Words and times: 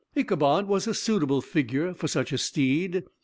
Ichabod 0.15 0.67
was 0.67 0.87
a 0.87 0.95
suitable 0.95 1.41
figure 1.41 1.93
for 1.93 2.07
such 2.07 2.31
a 2.33 2.37
steed. 2.39 3.03